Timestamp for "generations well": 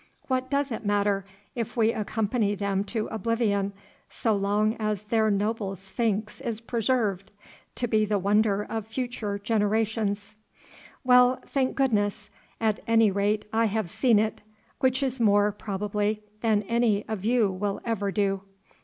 9.37-11.35